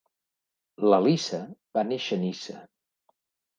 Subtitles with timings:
[0.93, 1.43] La Lisa
[1.79, 2.59] va néixer a Niça.